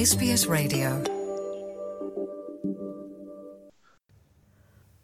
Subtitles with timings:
[0.00, 0.90] SBS Radio.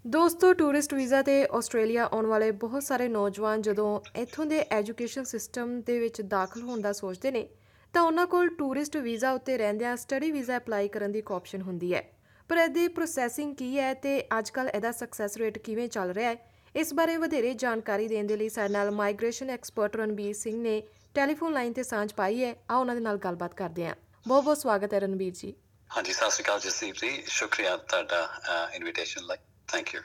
[0.06, 5.80] ਦੋਸਤੋ tourist visa ਤੇ Australia ਆਉਣ ਵਾਲੇ ਬਹੁਤ ਸਾਰੇ ਨੌਜਵਾਨ ਜਦੋਂ ਇੱਥੋਂ ਦੇ ਐਜੂਕੇਸ਼ਨ ਸਿਸਟਮ
[5.80, 7.48] ਦੇ ਵਿੱਚ ਦਾਖਲ ਹੋਣ ਦਾ ਸੋਚਦੇ ਨੇ,
[7.92, 11.94] ਤਾਂ ਉਹਨਾਂ ਕੋਲ ਟੂਰਿਸਟ ਵੀਜ਼ਾ ਉੱਤੇ ਰਹਿੰਦਿਆਂ ਸਟੱਡੀ ਵੀਜ਼ਾ ਅਪਲਾਈ ਕਰਨ ਦੀ ਇੱਕ ਆਪਸ਼ਨ ਹੁੰਦੀ
[11.94, 12.04] ਹੈ।
[12.48, 16.36] ਪਰ ਇਹਦੀ ਪ੍ਰੋਸੈਸਿੰਗ ਕੀ ਹੈ ਤੇ ਅੱਜਕੱਲ ਇਹਦਾ ਸਕਸੈਸ ਰੇਟ ਕਿਵੇਂ ਚੱਲ ਰਿਹਾ ਹੈ,
[16.76, 20.82] ਇਸ ਬਾਰੇ ਵਧੇਰੇ ਜਾਣਕਾਰੀ ਦੇਣ ਦੇ ਲਈ ਸਾਡੇ ਨਾਲ ਮਾਈਗ੍ਰੇਸ਼ਨ ਐਕਸਪਰਟ ਰਣਬੀਰ ਸਿੰਘ ਨੇ
[21.14, 23.94] ਟੈਲੀਫੋਨ ਲਾਈਨ ਤੇ ਸਾਂਝ ਪਾਈ ਹੈ। ਆ ਉਹਨਾਂ ਦੇ ਨਾਲ ਗੱਲਬਾਤ ਕਰਦੇ ਹਾਂ।
[24.26, 25.52] ਬਹੁਤ ਬਹੁਤ ਸਵਾਗਤ ਹੈ ਰਣਬੀਰ ਜੀ।
[25.90, 29.36] ਹਾਂਜੀ ਸਤਿ ਸ਼੍ਰੀ ਅਕਾਲ ਜਸਦੀਪ ਜੀ। ਸ਼ੁਕਰੀਆ ਤੁਹਾਡਾ ਇਨਵੀਟੇਸ਼ਨ ਲਈ।
[29.68, 30.00] ਥੈਂਕ ਯੂ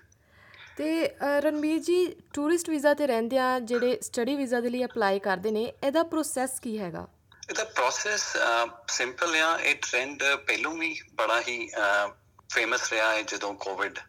[0.78, 5.52] ਤੇ ਅ, ਰਣਬੀਰ ਜੀ ਟੂਰਿਸਟ ਵੀਜ਼ਾ ਤੇ ਰਹਿੰਦਿਆਂ ਜਿਹੜੇ ਸਟੱਡੀ ਵੀਜ਼ਾ ਦੇ ਲਈ ਅਪਲਾਈ ਕਰਦੇ
[5.52, 7.08] ਨੇ ਇਹਦਾ ਪ੍ਰੋਸੈਸ ਕੀ ਹੈਗਾ?
[7.50, 8.26] ਇਹਦਾ ਪ੍ਰੋਸੈਸ
[8.88, 11.70] ਸਿੰਪਲ ਆ। ਇਹ ਟ੍ਰੈਂਡ ਪਹਿਲੋਂ ਵੀ ਬੜਾ ਹੀ
[12.52, 14.00] ਫੇਮਸ ਰਿਹਾ ਹੈ ਜਦੋਂ ਕੋਵਿਡ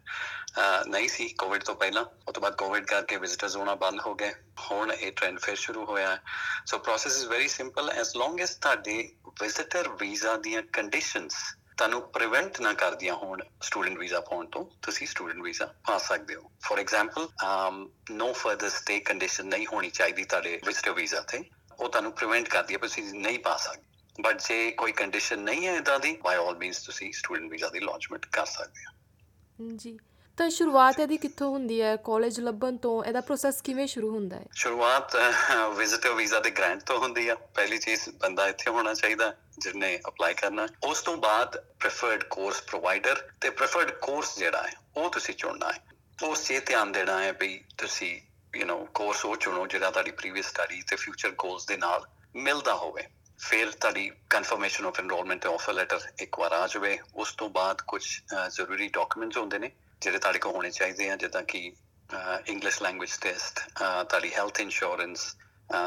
[0.89, 4.33] ਨਹੀਂ ਸੀ ਕੋਵਿਡ ਤੋਂ ਪਹਿਲਾਂ। ਉਸ ਤੋਂ ਬਾਅਦ ਕੋਵਿਡ ਕਰਕੇ ਵਿਜ਼ਿਟਰਸ ਆਉਣਾ ਬੰਦ ਹੋ ਗਏ।
[4.61, 6.19] ਹੁਣ ਇਹ ਟ੍ਰੈਂਡ ਫਿਰ ਸ਼ੁਰੂ ਹੋਇਆ
[6.67, 8.97] so process is very simple as long as ਤੁਹਾਡੇ
[9.43, 11.35] ਵਿਜ਼ਿਟਰ ਵੀਜ਼ਾ ਦੀਆਂ ਕੰਡੀਸ਼ਨਸ
[11.79, 16.51] ਤੁਹਾਨੂੰ ਪ੍ਰੀਵੈਂਟ ਨਾ ਕਰਦੀਆਂ ਹੋਣ ਸਟੂਡੈਂਟ ਵੀਜ਼ਾ ਪਾਉਣ ਤੋਂ, ਤੁਸੀਂ ਸਟੂਡੈਂਟ ਵੀਜ਼ਾ ਪਾ ਸਕਦੇ ਹੋ।
[16.65, 17.29] For example
[18.11, 22.75] no further stay condition ਨਹੀਂ ਹੋਣੀ ਚਾਹੀਦੀ ਤੁਹਾਡੇ ਵਿਜ਼ਟਰ ਵੀਜ਼ਾ ਤੇ। ਉਹ ਤੁਹਾਨੂੰ ਪ੍ਰੀਵੈਂਟ ਕਰਦੀ
[22.75, 26.37] ਹੈ ਪਰ ਤੁਸੀਂ ਨਹੀਂ ਪਾ ਸਕਦੇ। ਬਟ ਜੇ ਕੋਈ ਕੰਡੀਸ਼ਨ ਨਹੀਂ ਹੈ ਇਦਾਂ ਦੀ ਬਾਈ
[26.37, 29.99] ਆਲ ਮੀਨਸ ਤੁਸੀਂ ਸਟੂਡੈਂਟ ਵੀਜ਼ਾ ਦੀ ਲਾਂਚਮੈਂਟ ਕਰ ਸਕਦੇ ਹੋ। ਜੀ।
[30.39, 31.95] ਤਾਂ ਸ਼ੁਰੂਆਤ ਇਹਦੀ ਕਿੱਥੋਂ ਹੁੰਦੀ ਹੈ?
[32.05, 34.47] ਕਾਲਜ ਲੱਭਣ ਤੋਂ ਇਹਦਾ ਪ੍ਰੋਸੈਸ ਕਿਵੇਂ ਸ਼ੁਰੂ ਹੁੰਦਾ ਹੈ?
[34.55, 35.17] ਸ਼ੁਰੂਆਤ
[35.77, 40.35] ਵਿਜ਼ਿਟਰ ਵੀਜ਼ਾ ਦੇ ਗ੍ਰਾਂਟ ਤੋਂ ਹੁੰਦੀ ਆ। ਪਹਿਲੀ ਚੀਜ਼ ਬੰਦਾ ਇੱਥੇ ਹੋਣਾ ਚਾਹੀਦਾ ਜਿਹਨੇ ਅਪਲਾਈ
[40.35, 45.73] ਕਰਨਾ। ਉਸ ਤੋਂ ਬਾਅਦ ਪ੍ਰੀਫਰਡ ਕੋਰਸ ਪ੍ਰੋਵਾਈਡਰ ਤੇ ਪ੍ਰੀਫਰਡ ਕੋਰਸ ਜਿਹੜਾ ਹੈ, ਉਹ ਤੁਸੀਂ ਚੁਣਨਾ
[45.73, 45.79] ਹੈ।
[46.23, 48.21] ਉਸ 'ਤੇ ਧਿਆਨ ਦੇਣਾ ਹੈ ਵੀ ਤੁਸੀਂ
[48.55, 52.75] ਯੂ نو ਕੋਰਸ ਉਹ ਚੁਣੋ ਜਿਹੜਾ ਤੁਹਾਡੀ ਪ੍ਰੀਵੀਅਸ ਸਟੱਡੀ ਤੇ ਫਿਊਚਰ ਗੋਲਸ ਦੇ ਨਾਲ ਮਿਲਦਾ
[52.75, 53.07] ਹੋਵੇ।
[53.41, 57.83] ਫਿਰ ਤੁਹਾਡੀ ਕਨਫਰਮੇਸ਼ਨ ਆਫ ਐਨਰੋਲਮੈਂਟ ਤੇ ਆਫਰ ਲੈਟਰ ਇੱਕ ਵਾਰ ਆ ਜਾਵੇ। ਉਸ ਤੋਂ ਬਾਅਦ
[57.89, 58.03] ਕੁਝ
[58.49, 59.71] ਜ਼ਰੂਰੀ ਡਾਕੂਮੈਂਟਸ ਹੁੰਦੇ ਨੇ।
[60.03, 61.73] ਜਿਹੜੇ ਤੁਹਾਡੇ ਕੋਲ ਹੋਣੇ ਚਾਹੀਦੇ ਆ ਜਿੱਦਾਂ ਕਿ
[62.47, 63.61] ਇੰਗਲਿਸ਼ ਲੈਂਗੁਏਜ ਟੈਸਟ
[64.09, 65.27] ਤੁਹਾਡੀ ਹੈਲਥ ਇੰਸ਼ੋਰੈਂਸ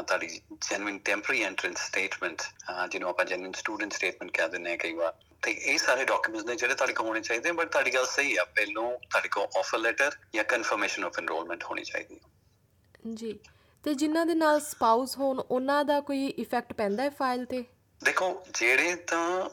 [0.06, 0.28] ਤੁਹਾਡੀ
[0.70, 2.42] ਜੈਨੂਇਨ ਟੈਂਪਰੇਰੀ ਐਂਟਰੈਂਸ ਸਟੇਟਮੈਂਟ
[2.90, 6.56] ਜਿਹਨੂੰ ਆਪਾਂ ਜੈਨੂਇਨ ਸਟੂਡੈਂਟ ਸਟੇਟਮੈਂਟ ਕਹਿ ਦਿੰਦੇ ਆ ਕਈ ਵਾਰ। ਤੇ ਇਹ ਸਾਰੇ ਡਾਕੂਮੈਂਟਸ ਨੇ
[6.56, 10.16] ਜਿਹੜੇ ਤੁਹਾਡੇ ਕੋਲ ਹੋਣੇ ਚਾਹੀਦੇ ਬਟ ਤੁਹਾਡੀ ਗੱਲ ਸਹੀ ਆ ਪਹਿਲੋਂ ਤੁਹਾਡੇ ਕੋਲ ਆਫਰ ਲੈਟਰ
[10.34, 13.38] ਜਾਂ ਕਨਫਰਮੇਸ਼ਨ ਆਫ ਐਨਰੋਲਮੈਂਟ ਹੋਣੀ ਚਾਹੀਦੀ ਹੈ ਜੀ।
[13.84, 17.64] ਤੇ ਜਿਨ੍ਹਾਂ ਦੇ ਨਾਲ ਸਪਾਊਸ ਹੋਣ ਉਹਨਾਂ ਦਾ ਕੋਈ ਇਫੈਕਟ ਪੈਂਦਾ ਹੈ ਫਾਈਲ ਤੇ?
[18.00, 19.48] ਦੇਖੋ ਜਿਹੜੇ ਤਾਂ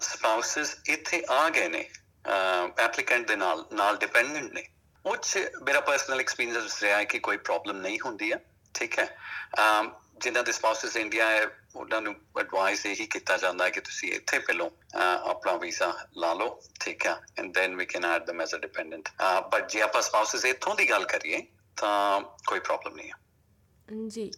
[0.00, 1.88] ਸਪਾਊਸਸ ਇੱਥੇ ਆ ਗਏ ਨੇ
[2.78, 4.66] ਐਪਲੀਕੈਂਟ ਦੇ ਨਾਲ ਨਾਲ ਡਿਪੈਂਡੈਂਟ ਨੇ।
[5.04, 8.38] ਉਹ 'ਚ ਮੇਰਾ ਪਰਸਨਲ ਐਕਸਪੀਰੀਅੰਸ ਰਿਹਾ ਹੈ ਕਿ ਕੋਈ ਪ੍ਰੋਬਲਮ ਨਹੀਂ ਹੁੰਦੀ ਆ
[8.74, 9.16] ਠੀਕ ਹੈ?
[10.18, 14.38] ਜਿਨ੍ਹਾਂ ਦੇ ਸਪਾਊਸਸ ਇੰਡੀਆ ਹੈ ਉਹਨਾਂ ਨੂੰ ਐਡਵਾਈਸ ਇਹੀ ਕੀਤਾ ਜਾਂਦਾ ਹੈ ਕਿ ਤੁਸੀਂ ਇੱਥੇ
[14.38, 14.70] ਪਹਿਲੋਂ
[15.30, 17.14] ਆਪਣਾ ਵੀਜ਼ਾ ਲਾ ਲਓ ਠੀਕ ਹੈ?
[17.38, 19.12] And then we can add them as a dependent.
[19.52, 24.30] But ਜੇ ਆਪਾਂ ਸਪਾਊਸਸ ਇੱਥੋਂ ਦੀ ਗੱਲ ਕਰੀਏ ਤਾਂ ਕੋਈ ਪ੍ਰੋਬਲਮ ਨਹੀਂ ਹੈ ਜੀ।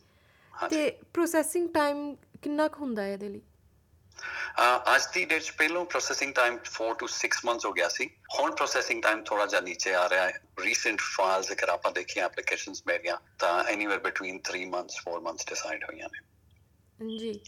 [0.71, 3.41] ਤੇ ਪ੍ਰੋਸੈਸਿੰਗ ਟਾਈਮ ਕਿੰਨਾ ਕੁ ਹੁੰਦਾ ਹੈ ਇਹਦੇ ਲਈ?
[4.95, 8.55] ਅੱਜ ਦੀ ਡੇਟ 'ਚ ਪਹਿਲੋਂ ਪ੍ਰੋਸੈਸਿੰਗ ਟਾਈਮ 4 ਟੂ 6 ਮੰਥਸ ਹੋ ਗਿਆ ਸੀ। ਹੁਣ
[8.55, 13.17] ਪ੍ਰੋਸੈਸਿੰਗ ਟਾਈਮ ਥੋੜਾ ਜਿਹਾ ਨੀਚੇ ਆ ਰਿਹਾ ਹੈ। ਰੀਸੈਂਟ ਫਾਈਲਸ ਅਗਰ ਆਪਾਂ ਦੇਖੀਏ ਐਪਲੀਕੇਸ਼ਨਸ ਮੇਰੀਆਂ
[13.39, 17.41] ਤਾਂ anyway between 3 months 4 months decided ਹੋਈਆਂ ਨੇ। ਜੀ।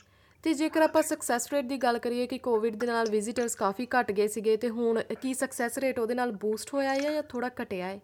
[0.44, 4.12] ਤੇ ਜੇਕਰ ਆਪਾਂ ਸਕਸੈਸ ਰੇਟ ਦੀ ਗੱਲ ਕਰੀਏ ਕਿ ਕੋਵਿਡ ਦੇ ਨਾਲ ਵਿਜ਼ਿਟਰਸ ਕਾਫੀ ਘਟ
[4.12, 7.86] ਗਏ ਸੀਗੇ ਤੇ ਹੁਣ ਕੀ ਸਕਸੈਸ ਰੇਟ ਉਹਦੇ ਨਾਲ ਬੂਸਟ ਹੋਇਆ ਹੈ ਜਾਂ ਥੋੜਾ ਘਟਿਆ
[7.86, 8.00] ਹੈ?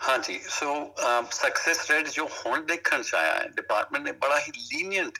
[0.00, 0.94] ਹਾਂਜੀ ਸੋ
[1.30, 5.18] ਸਕਸੈਸ ਰੇਟ ਜੋ ਹੁਣ ਦੇਖਣ ਚ ਆਇਆ ਹੈ ਡਿਪਾਰਟਮੈਂਟ ਨੇ ਬੜਾ ਹੀ ਲੀਨੀਅੰਟ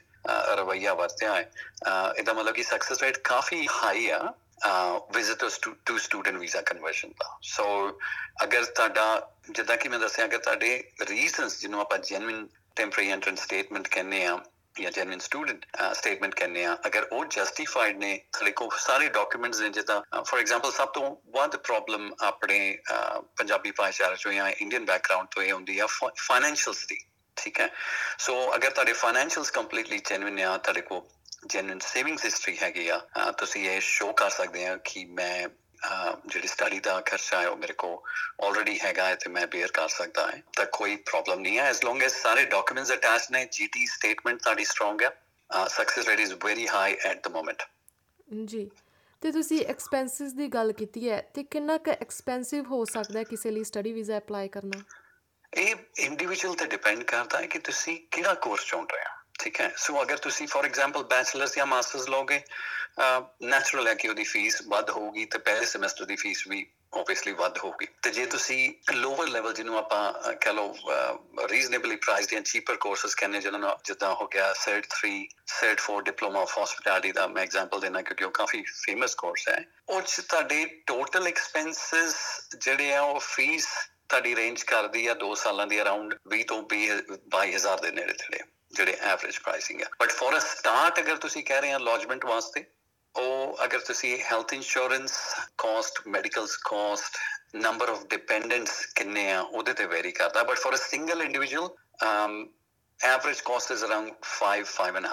[0.55, 1.51] ਰਵਈਆ ਵਰਤਿਆ ਹੈ।
[1.87, 4.33] ਅਹ ਇਹਦਾ ਮਤਲਬ ਕਿ ਸਕਸੈਸ ਰੇਟ ਕਾਫੀ ਹਾਈ ਆ।
[5.13, 7.99] Visitors to student visa conversion the. So
[8.43, 13.87] ਅਗਰ ਤੁਹਾਡਾ ਜਿੱਦਾਂ ਕਿ ਮੈਂ ਦੱਸਿਆ ਕਿ ਤੁਹਾਡੇ ਰੀਜ਼ਨਸ ਜਿਹਨੂੰ ਆਪਾਂ ਜੈਨੂਇਨ ਟੈਂਪਰੇਰੀ ਐਂਟਰੈਂਸ ਸਟੇਟਮੈਂਟ
[13.87, 14.39] ਕਹਿੰਦੇ ਆ
[14.81, 19.69] ਜਾਂ ਜੈਨੂਇਨ ਸਟੂਡੈਂਟ ਸਟੇਟਮੈਂਟ ਕਹਿੰਦੇ ਆ ਅਗਰ ਉਹ ਜਸਟੀਫਾਈਡ ਨੇ ਤੁਹਾਡੇ ਕੋਲ ਸਾਰੇ ਡਾਕੂਮੈਂਟਸ ਨੇ
[19.69, 25.27] ਜਿੱਦਾਂ ਫੋਰ ਐਗਜ਼ਾਮਪਲ ਸਭ ਤੋਂ ਵੱਧ ਪ੍ਰੋਬਲਮ ਆਪਣੇ ਅਹ, ਪੰਜਾਬੀ ਭਾਸ਼ਾ ਚੋਂ ਜਾਂ ਇੰਡੀਅਨ ਬੈਕਗ੍ਰਾਉਂਡ
[25.27, 25.85] ਤੋਂ ਇਹ ਹੁੰਦੀ ਆ
[26.17, 26.99] ਫਾਈਨੈਂਸ਼ੀਅਲਸ ਦੀ।
[27.43, 27.69] ਠੀਕ ਹੈ?
[28.19, 31.01] ਸੋ ਅਗਰ ਤੁਹਾਡੇ ਫਾਈਨੈਂਸ਼ੀਅਲਸ ਕੰਪਲੀਟਲੀ ਜੈਨੂਇਨ ਆ ਤੁਹਾਡੇ ਕੋਲ
[31.47, 36.15] ਜੈਨੂਇਨ ਸੇਵਿੰਗਸ ਹਿਸਟਰੀ ਹੈਗੀ ਆ ਅਹ, ਤੁਸੀਂ ਇਹ ਸ਼ੋ ਕਰ ਸਕਦੇ ਆ ਕਿ ਮੈਂ ਅਹ,
[36.25, 37.97] ਜਿਹੜੀ ਸਟੱਡੀ ਦਾ ਖਰਚਾ ਹੈ ਉਹ ਮੇਰੇ ਕੋਲ
[38.45, 41.83] ਆਲਰੇਡੀ ਹੈਗਾ ਹੈ ਤੇ ਮੈਂ ਬੇਅਰ ਕਰ ਸਕਦਾ ਹਾਂ। ਤਾਂ ਕੋਈ ਪ੍ਰੋਬਲਮ ਨਹੀਂ ਹੈ ਐਸ
[41.83, 45.09] ਲੌਂਗ ਐਸ ਸਾਰੇ ਡਾਕੂਮੈਂਟਸ ਅਟੈਚਡ ਨੇ ਜੀਟੀ ਸਟੇਟਮੈਂਟ ਤੁਹਾਡੀ ਸਟਰੋਂਗ ਹੈ
[45.69, 47.63] success rate is very high at the moment
[48.45, 48.69] ਜੀ।
[49.21, 53.51] ਤੇ ਤੁਸੀਂ ਐਕਸਪੈਂਸਸ ਦੀ ਗੱਲ ਕੀਤੀ ਹੈ ਤੇ ਕਿੰਨਾ ਕੁ ਐਕਸਪੈਂਸਿਵ ਹੋ ਸਕਦਾ ਹੈ ਕਿਸੇ
[53.51, 54.83] ਲਈ ਸਟੱਡੀ ਵੀਜ਼ਾ ਅਪਲਾਈ ਕਰਨਾ?
[55.53, 59.71] ਇਹ ਇੰਡੀਵਿਜੂਅਲ ਤੇ ਡਿਪੈਂਡ ਕਰਦਾ ਹੈ ਕਿ ਤੁਸੀਂ ਕਿਹੜਾ ਕੋਰਸ ਚੁਣ ਰਹੇ ਹੋ ਠੀਕ ਹੈ?
[59.77, 62.41] ਸੋ ਅਗਰ ਤੁਸੀਂ ਫੋਰ ਐਗਜ਼ਾਮਪਲ ਬੈਚਲਰਸ ਜਾਂ ਮਾਸਟਰਸ ਲੋਗੇ
[63.41, 67.57] ਨੈਚੁਰਲ ਹੈ ਕਿ ਉਹਦੀ ਫੀਸ ਵੱਧ ਹੋਊਗੀ ਤੇ ਪਹਿਲੇ ਸਮੈਸਟਰ ਦੀ ਫੀਸ ਵੀ ਆਬਵੀਅਸਲੀ ਵੱਧ
[67.57, 70.75] ਹੋਊਗੀ। ਤੇ ਜੇ ਤੁਸੀਂ ਲੋਅਰ ਲੈਵਲ ਜਿਹਨੂੰ ਆਪਾਂ ਅਹ, ਕਹਿ ਲਓ
[71.47, 75.11] ਰੀਜ਼ਨੇਬਲੀ ਪ੍ਰਾਈਸਡ ਜਾਂ ਚੀਪਰ ਕੋਰਸਸ ਕਹਿੰਦੇ ਜਿਹਨਾਂ ਨੂੰ ਜਿੱਦਾਂ ਹੋ ਗਿਆ set 3
[75.47, 79.63] set 4 diploma of hospitality ਦਾ ਮੈਂ ਐਗਜ਼ਾਮਪਲ ਦੇਣਾ ਕਿਉਂਕਿ ਉਹ ਕਾਫੀ ਫੇਮਸ ਕੋਰਸ ਹੈ।
[79.89, 82.15] ਉਹ 'ਚ ਤੁਹਾਡੇ ਟੋਟਲ ਐਕਸਪੈਂਸਸ
[82.57, 83.67] ਜਿਹੜੇ ਆ ਉਹ ਫੀਸ
[84.09, 88.39] ਤੁਹਾਡੀ ਰੇਂਜ ਕਰਦੀ ਆ 2 ਸਾਲਾਂ ਦੀ ਅਰਾਊਂਡ 20 ਤੋਂ 22000 ਦੇ ਨੇੜੇ ਤੇੜੇ,
[88.73, 92.65] ਜਿਹੜੇ ਐਵਰੇਜ ਪ੍ਰਾਈਸਿੰਗ ਆ। ਬਟ ਫॉर ਅ ਸਟਾਰਟ ਅਗਰ ਤੁਸੀਂ ਕਹਿ ਰਹੇ ਆ ਲੌਜਮੈਂਟ ਵਾਸਤੇ,
[93.15, 95.17] ਉਹ ਅਗਰ ਤੁਸੀਂ health insurance
[95.57, 97.17] cost medicals cost
[97.55, 101.69] number of dependents ਕਿੰਨੇ ਆ, ਉਹਦੇ ਤੇ ਵੈਰੀ ਕਰਦਾ। But for a single individual
[102.99, 105.11] average cost is around 5 5 and a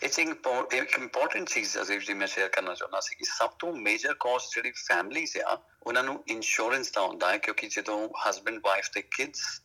[0.00, 3.50] half thousand it's ਇੱਕ ਇੰਪੋਰਟੈਂਟ ਚੀਜ਼ ਅਜ਼ੀਬ ਜੀ ਮੈਂ ਸ਼ੇਅਰ ਕਰਨਾ ਚਾਹੁੰਦਾ ਸੀ ਕਿ ਸਭ
[3.58, 8.60] ਤੋਂ ਮੇਜਰ ਕਾਸਟ ਜਿਹੜੀ ਫੈਮਲੀਜ਼ ਆ ਉਹਨਾਂ ਨੂੰ ਇੰਸ਼ੋਰੈਂਸ ਦਾ ਹੁੰਦਾ ਹੈ ਕਿਉਂਕਿ ਜਦੋਂ ਹਸਬੰਡ
[8.64, 9.60] ਵਾਈਫ ਤੇ ਕਿਡਸ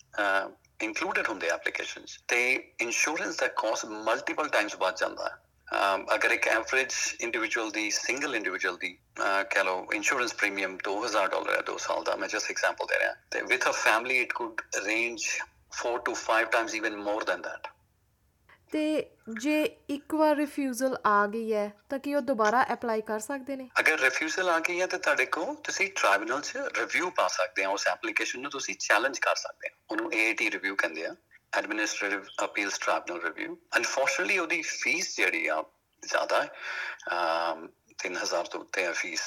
[0.84, 6.48] ਇਨਕਲੂਡਡ ਹੁੰਦੇ ਐਪਲੀਕੇਸ਼ਨਸ ਤੇ ਇੰਸ਼ੋਰੈਂਸ ਦਾ ਕਾਸਟ ਮਲਟੀਪਲ ਟਾਈਮਸ ਵੱਧ ਜਾਂਦਾ ਹੈ। um, ਅਗਰ ਇੱਕ
[6.48, 11.78] ਐਵਰੇਜ ਇੰਡੀਵਿਜੂਅਲ ਦੀ ਸਿੰਗਲ ਇੰਡੀਵਿਜੂਅਲ ਦੀ uh, ਕਹ ਲਓ ਇੰਸ਼ੋਰੈਂਸ ਪ੍ਰੀਮੀਅਮ 2000 ਡਾਲਰ ਹੈ 2
[11.78, 15.28] ਸਾਲ ਦਾ ਮੈਂ ਜਸਟ ਐਗਜ਼ਾਮਪਲ ਦੇ ਰਿਹਾ। ਤੇ with a family it could range
[15.86, 17.68] 4 to 5 times even more than that
[18.72, 18.84] ਤੇ
[19.42, 23.70] ਜੇ ਇੱਕ ਵਾਰ ਰਿਫਿਊਜ਼ਲ ਆ ਗਈ ਹੈ, ਤਾਂ ਕੀ ਉਹ ਦੁਬਾਰਾ ਅਪਲਾਈ ਕਰ ਸਕਦੇ ਨੇ?
[23.80, 27.72] ਅਗਰ ਰਿਫਿਊਜ਼ਲ ਆ ਗਈ ਹੈ, ਤੇ ਤੁਹਾਡੇ ਕੋਲ ਤੁਸੀਂ ਟ੍ਰਾਈਬੂਨਲ 'ਚ ਰਿਵਿਊ ਪਾ ਸਕਦੇ ਹੋ,
[27.74, 31.16] ਉਸ ਐਪਲੀਕੇਸ਼ਨ ਨੂੰ ਤੁਸੀਂ ਚੈਲੰਜ ਕਰ ਸਕਦੇ ਹੋ। ਉਹਨੂੰ AAT ਰਿਵਿਊ ਕਹਿੰਦੇ ਆ
[31.58, 35.64] administrative appeals tribunal review unfortunately ਉਹਦੀ ਫੀਸ ਜਿਹੜੀ ਆ,
[36.04, 36.50] ਜ਼ਿਆਦਾ ਹੈ।
[37.12, 37.68] ਅਮ
[37.98, 39.22] 3000 ਤੋਂ ਉੱਤੇ ਹੈ ਫੀਸ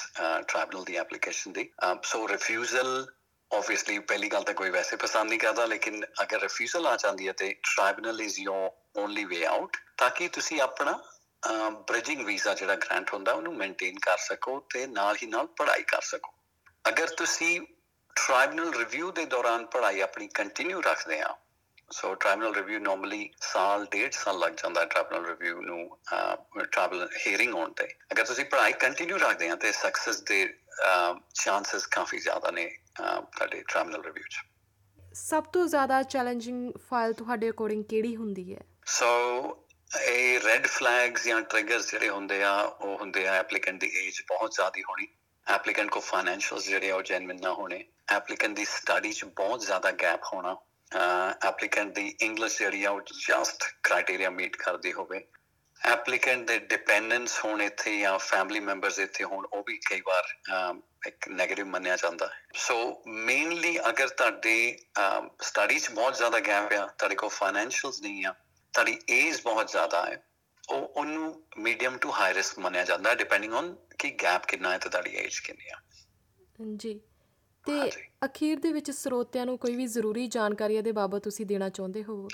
[0.49, 1.71] ਟ੍ਰਾਈਬੂਨਲ ਦੀ ਐਪਲੀਕੇਸ਼ਨ ਦੀ।
[2.03, 3.07] ਸੋ ਰਿਫਿਊਜ਼ਲ
[3.51, 7.33] obviously ਪਹਿਲੀ ਗੱਲ ਤਾਂ ਕੋਈ ਵੈਸੇ ਪਸੰਦ ਨਹੀਂ ਕਰਦਾ, ਲੇਕਿਨ ਅਗਰ ਰਿਫਿਊਜ਼ਲ ਆ ਜਾਂਦੀ ਹੈ
[7.33, 8.71] ਤੇ tribunal is your
[9.01, 10.99] only way out ਤਾਂ ਕਿ ਤੁਸੀਂ ਆਪਣਾ
[11.89, 16.01] ਬ੍ਰਿਜਿੰਗ ਵੀਜ਼ਾ ਜਿਹੜਾ ਗ੍ਰਾਂਟ ਹੁੰਦਾ, ਉਹਨੂੰ ਮੇਨਟੇਨ ਕਰ ਸਕੋ ਤੇ ਨਾਲ ਹੀ ਨਾਲ ਪੜ੍ਹਾਈ ਕਰ
[16.05, 16.33] ਸਕੋ।
[16.85, 17.61] ਅਗਰ ਤੁਸੀਂ
[18.17, 21.37] ਟ੍ਰਾਈਬੂਨਲ ਰਿਵਿਊ ਦੇ ਦੌਰਾਨ ਪੜ੍ਹਾਈ ਆਪਣੀ ਕੰਟੀਨਿਊ ਰੱਖਦੇ ਆ
[21.91, 25.99] ਸੋ ਟ੍ਰਾਈਬੂਨਲ ਰਿਵਿਊ ਨਾਰਮਲੀ ਸਾਲ, ਡੇਢ ਸਾਲ ਲੱਗ ਜਾਂਦਾ ਹੈ ਟ੍ਰਾਈਬੂਨਲ ਰਿਵਿਊ ਨੂੰ
[26.63, 30.47] ਟ੍ਰਾਈਬਲ ਹੀਅਰਿੰਗ ਹੋਣ ਤੇ। ਅਗਰ ਤੁਸੀਂ ਪੜ੍ਹਾਈ ਕੰਟੀਨਿਊ ਰੱਖਦੇ ਆ, ਤੇ ਸਕਸੈਸ ਦੇ
[31.35, 32.71] ਚਾਂਸਸ ਕਾਫੀ ਜ਼ਿਆਦਾ ਨੇ।
[33.01, 34.41] ਤੁਹਾਡੇ ਟ੍ਰਾਈਬੂਨਲ ਰਿਵਿਊ 'ਚ।
[35.15, 38.61] ਸਭ ਤੋਂ ਜ਼ਿਆਦਾ ਚੈਲੰਜਿੰਗ ਫਾਈਲ ਤੁਹਾਡੇ ਅਕੋਰਡਿੰਗ ਕਿਹੜੀ ਹੁੰਦੀ ਹੈ?
[38.87, 39.67] ਸੋ
[40.01, 44.53] ਇਹ ਰੈੱਡ ਫਲੈਗਸ ਜਾਂ ਟ੍ਰਿਗਰਸ ਜਿਹੜੇ ਹੁੰਦੇ ਆ ਉਹ ਹੁੰਦੇ ਆ ਐਪਲੀਕੈਂਟ ਦੀ ਏਜ ਬਹੁਤ
[44.53, 45.07] ਜ਼ਿਆਦਾ ਹੋਣੀ।
[45.47, 50.21] ਐਪਲੀਕੈਂਟ ਕੋ ਫਾਈਨੈਂਸ਼ੀਅਲਸ ਜਿਹੜੇ ਉਹ ਜੈਨੂਇਨ ਨਾ ਹੋਣੇ। ਐਪਲੀਕੈਂਟ ਦੀ ਸਟੱਡੀ 'ਚ ਬਹੁਤ ਜ਼ਿਆਦਾ ਗੈਪ
[50.35, 50.57] ਹੋਣਾ।
[51.49, 55.21] ਐਪਲੀਕੈਂਟ ਦੀ ਇੰਗਲਿਸ਼ ਜਿਹੜੀ ਆ ਉਹ ਜਸਟ ਕ੍ਰਾਈਟੇਰੀਆ ਮੀਟ ਕਰਦੀ ਹੋਵੇ।
[55.81, 60.25] ਐਪਲੀਕੈਂਟ ਦੇ ਡਿਪੈਂਡੈਂਸ ਹੋਣ ਇੱਥੇ ਜਾਂ ਫੈਮਿਲੀ ਮੈਂਬਰਸ ਇੱਥੇ ਹੋਣ ਉਹ ਵੀ ਕਈ ਵਾਰ
[61.07, 64.77] ਇੱਕ 네ਗੇਟਿਵ ਮੰਨਿਆ ਜਾਂਦਾ ਹੈ। ਸੋ ਮੇਨਲੀ ਅਗਰ ਤੁਹਾਡੇ
[65.43, 68.35] ਸਟੱਡੀ 'ਚ ਬਹੁਤ ਜ਼ਿਆਦਾ ਗੈਪ ਆ ਤੁਹਾਡੇ ਕੋਲ ਫਾਈਨੈਂਸ਼ੀਅਲਸ ਨਹੀਂ ਆ
[68.75, 70.23] ਤੁਹਾਡੀ ਏਜ ਬਹੁਤ ਜ਼ਿਆਦਾ ਹੈ
[70.71, 74.89] ਉਹ ਉਹਨੂੰ ਮੀਡੀਅਮ ਟੂ ਹਾਈ ਰਿਸਕ ਮੰਨਿਆ ਜਾਂਦਾ ਡਿਪੈਂਡਿੰਗ ਔਨ ਕਿ ਗੈਪ ਕਿੰਨਾ ਹੈ ਤੇ
[74.89, 75.81] ਤੁਹਾਡੀ ਏਜ ਕਿੰਨੀ ਆ।
[76.77, 77.01] ਜੀ
[77.65, 77.91] ਤੇ।
[78.25, 82.29] ਅਖੀਰ ਦੇ ਵਿੱਚ ਸਰੋਤਿਆਂ ਨੂੰ ਕੋਈ ਵੀ ਜ਼ਰੂਰੀ ਜਾਣਕਾਰੀ ਇਹਦੇ ਬਾਬਤ ਤੁਸੀਂ ਦੇਣਾ ਚਾਹੁੰਦੇ ਹੋ?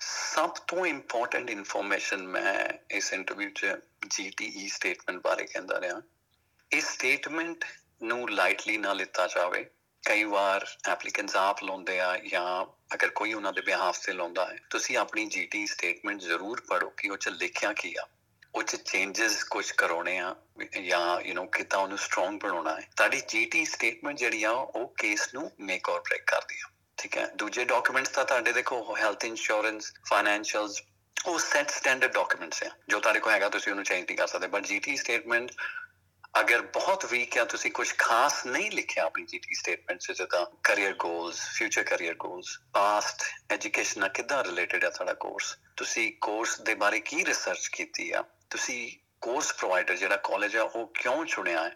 [0.00, 3.76] ਸਭ ਤੋਂ ਇੰਪੋਰਟੈਂਟ ਇਨਫੋਰਮੇਸ਼ਨ ਮੈਂ ਇਸ ਇੰਟਰਵਿਊ 'ਚ
[4.08, 6.02] ਜੀਟੀਈ ਸਟੇਟਮੈਂਟ ਬਾਰੇ ਕਹਿੰਦਾ ਰਿਹਾ।
[6.70, 7.64] ਇਸ ਸਟੇਟਮੈਂਟ
[8.02, 9.70] ਨੂੰ ਲਾਈਟਲੀ ਨਾ ਲਿੱਤਾ ਜਾਵੇ।
[10.06, 14.58] ਕਈ ਵਾਰ ਐਪਲੀਕੈਂਟਸ ਆਪ ਲਾਉਂਦੇ ਆ ਜਾਂ ਅਗਰ ਕੋਈ ਉਹਨਾਂ ਦੇ ਬਿਹਾਫ ਤੇ ਲਾਉਂਦਾ ਹੈ,
[14.70, 18.06] ਤੁਸੀਂ ਆਪਣੀ ਜੀਟੀ ਸਟੇਟਮੈਂਟ ਜ਼ਰੂਰ ਪੜ੍ਹੋ ਕਿ ਉਹ 'ਚ ਲਿਖਿਆ ਕੀ ਆ।
[18.54, 20.36] ਉਹ 'ਚ ਚੇਂਜਸ ਕੁਝ ਕਰਾਉਣੇ ਆ
[20.82, 25.34] ਜਾਂ ਯੂ نو ਕਿਤਾ ਉਹਨੂੰ ਸਟਰੋਂਗ ਬਣਾਉਣਾ ਹੈ। ਤੁਹਾਡੀ ਜੀਟੀ ਸਟੇਟਮੈਂਟ ਜਿਹੜੀ ਆ, ਉਹ ਕੇਸ
[25.34, 26.68] ਨੂੰ ਮੇਕ অর ਬ੍ਰੇਕ ਕਰਦੀ ਆ।
[27.00, 30.82] ਠੀਕ ਹੈ ਦੂਜੇ ਡਾਕੂਮੈਂਟਸ ਤਾਂ ਤੁਹਾਡੇ ਦੇਖੋ ਹੈਲਥ ਇੰਸ਼ੋਰੈਂਸ ਫਾਈਨੈਂਸ਼ੀਅਲਸ
[31.16, 34.46] ਉਹ ਸੈਟ ਸਟੈਂਡਰਡ ਡਾਕੂਮੈਂਟਸ ਆ ਜੋ ਤੁਹਾਡੇ ਕੋਲ ਹੈਗਾ ਤੁਸੀਂ ਉਹਨੂੰ ਚੇਂਜ ਨਹੀਂ ਕਰ ਸਕਦੇ
[34.48, 35.52] ਬਟ ਜੀਟੀ ਸਟੇਟਮੈਂਟ
[36.34, 40.92] ਅਗਰ ਬਹੁਤ ਵੀਕ ਹੈ ਤੁਸੀਂ ਕੁਝ ਖਾਸ ਨਹੀਂ ਲਿਖਿਆ ਆਪਣੀ ਜੀਟੀ ਸਟੇਟਮੈਂਟ 'ਚ ਜਿੱਦਾਂ career
[40.96, 46.74] goals future career goals past education ਨਾਲ ਕਿੱਦਾਂ ਰਿਲੇਟਡ ਹੈ ਤੁਹਾਡਾ ਕੋਰਸ ਤੁਸੀਂ ਕੋਰਸ ਦੇ
[46.76, 48.80] ਬਾਰੇ ਕੀ ਰਿਸਰਚ ਕੀਤੀ ਆ ਤੁਸੀਂ
[49.20, 51.74] ਕੋਰਸ ਪ੍ਰੋਵਾਈਡਰ ਜਿਹੜਾ ਕਾਲਜ ਆ ਉਹ ਕਿਉਂ ਚੁਣਿਆ ਹੈ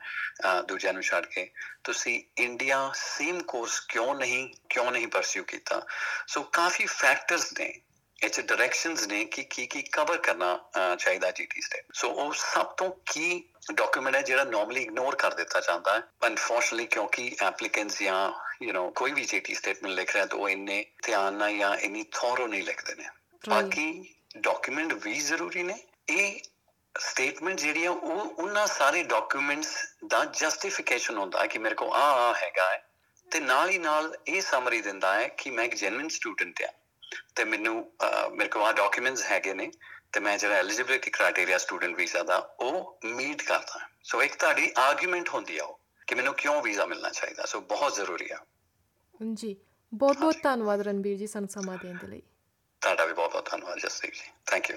[0.63, 1.51] ਦੂਜਿਆਂ ਨੂੰ ਛੱਡ ਕੇ?
[1.85, 5.81] ਤੁਸੀਂ ਇੰਡੀਆ ਸੇਮ ਕੋਰਸ ਕਿਉਂ ਨਹੀਂ ਕਿਉਂ ਨਹੀਂ ਪਰਸਿਊ ਕੀਤਾ?
[6.29, 7.73] ਸੋ ਕਾਫੀ ਫੈਕਟਰਸ ਨੇ
[8.23, 10.59] ਇਹ ਡਾਇਰੈਕਸ਼ਨਸ ਨੇ ਕਿ ਕੀ ਕੀ ਕਵਰ ਕਰਨਾ
[10.99, 13.43] ਚਾਹੀਦਾ ਜੀਟੀ ਸਟੇਟ ਸੋ ਉਹ ਸਭ ਤੋਂ ਕੀ
[13.73, 18.33] ਡਾਕੂਮੈਂਟ ਹੈ ਜਿਹੜਾ ਨਾਰਮਲੀ ਇਗਨੋਰ ਕਰ ਦਿੱਤਾ ਜਾਂਦਾ ਹੈ। ਅਨਫੋਰਚੂਨਟਲੀ ਕਿਉਂਕਿ ਐਪਲੀਕੈਂਟਸ ਜਾਂ
[18.63, 22.05] ਯੂ نو ਕੋਈ ਵੀ ਜੀਟੀ ਸਟੇਟਮੈਂਟ ਲਿਖ ਰਿਹਾ ਤਾਂ ਉਹ ਇੰਨੇ ਧਿਆਨ ਨਾਲ ਜਾਂ ਇੰਨੀ
[22.13, 23.09] ਥੋਰੋ ਨਹੀਂ ਲਿਖਦੇ ਨੇ।
[23.49, 25.79] ਬਾਕੀ ਡਾਕੂਮੈਂਟ ਵੀ ਜ਼ਰੂਰੀ ਨੇ।
[26.09, 26.41] ਇਹ
[26.99, 32.31] ਸਟੇਟਮੈਂਟ ਜਿਹੜੀ ਆ ਉਹ ਉਹਨਾਂ ਸਾਰੇ ਡਾਕੂਮੈਂਟਸ ਦਾ ਜਸਟੀਫਿਕੇਸ਼ਨ ਹੁੰਦਾ ਹੈ ਕਿ ਮੇਰੇ ਕੋਲ ਆ
[32.31, 32.89] ਆ ਹੈਗਾ ਹੈ
[33.31, 36.73] ਤੇ ਨਾਲ ਹੀ ਨਾਲ ਇਹ ਸਮਰੀ ਦਿੰਦਾ ਹੈ ਕਿ ਮੈਂ ਇੱਕ ਜੈਨੂਇਨ ਸਟੂਡੈਂਟ ਆ
[37.35, 37.93] ਤੇ ਮੈਨੂੰ
[38.33, 39.71] ਮੇਰੇ ਕੋਲ ਆ ਡਾਕੂਮੈਂਟਸ ਹੈਗੇ ਨੇ
[40.13, 44.73] ਤੇ ਮੈਂ ਜਿਹੜਾ ਐਲੀਜੀਬਿਲਿਟੀ ਕ੍ਰਾਈਟੇਰੀਆ ਸਟੂਡੈਂਟ ਵੀਜ਼ਾ ਦਾ ਉਹ ਮੀਟ ਕਰਦਾ ਹਾਂ। ਸੋ ਇੱਕ ਤੁਹਾਡੀ
[44.79, 48.39] ਆਰਗੂਮੈਂਟ ਹੁੰਦੀ ਆ ਉਹ ਕਿ ਮੈਨੂੰ ਕਿਉਂ ਵੀਜ਼ਾ ਮਿਲਣਾ ਚਾਹੀਦਾ। ਸੋ ਬਹੁਤ ਜ਼ਰੂਰੀ ਆ।
[49.35, 49.57] ਜੀ
[49.95, 52.23] ਬਹੁਤ ਬਹੁਤ ਧੰਨਵਾਦ ਰਣਬੀਰ ਜੀ ਸਾਨੂੰ ਸਮਾਂ ਦੇਣ ਦੇ ਲਈ।
[52.81, 54.31] ਤੁਹਾਡਾ ਵੀ ਬਹੁਤ ਬਹੁਤ ਧੰਨਵਾਦ Jasdeep ji.
[54.47, 54.77] Thank you